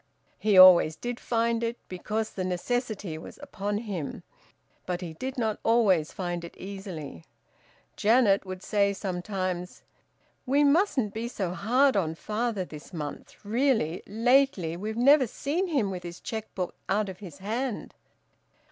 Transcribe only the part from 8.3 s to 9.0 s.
would say